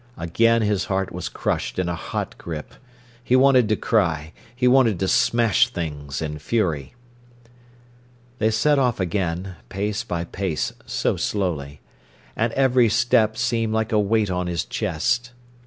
Again 0.17 0.63
his 0.63 0.85
heart 0.85 1.11
was 1.11 1.29
crushed 1.29 1.77
in 1.77 1.87
a 1.87 1.93
hot 1.93 2.35
grip. 2.39 2.73
He 3.23 3.35
wanted 3.35 3.69
to 3.69 3.75
cry, 3.75 4.33
he 4.55 4.67
wanted 4.67 4.97
to 4.99 5.07
smash 5.07 5.67
things 5.67 6.23
in 6.23 6.39
fury. 6.39 6.95
They 8.39 8.49
set 8.49 8.79
off 8.79 8.99
again, 8.99 9.57
pace 9.69 10.03
by 10.03 10.23
pace, 10.23 10.73
so 10.87 11.17
slowly. 11.17 11.81
And 12.35 12.51
every 12.53 12.89
step 12.89 13.37
seemed 13.37 13.75
like 13.75 13.91
a 13.91 13.99
weight 13.99 14.31
on 14.31 14.47
his 14.47 14.65
chest. 14.65 15.33